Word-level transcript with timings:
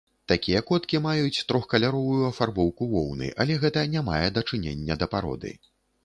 Такія 0.31 0.59
коткі 0.69 0.99
маюць 1.07 1.43
трохкаляровую 1.49 2.23
афарбоўку 2.29 2.87
воўны, 2.93 3.27
але 3.45 3.57
гэта 3.65 3.83
не 3.97 4.01
мае 4.07 4.23
дачынення 4.39 4.97
да 5.05 5.09
пароды. 5.13 5.53